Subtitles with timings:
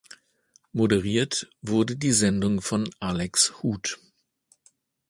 [0.71, 3.99] Moderiert wurde die Sendung von Alex Huth.